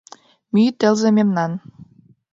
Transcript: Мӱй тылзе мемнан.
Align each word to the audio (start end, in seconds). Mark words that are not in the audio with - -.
Мӱй 0.53 0.69
тылзе 0.79 1.09
мемнан. 1.17 1.51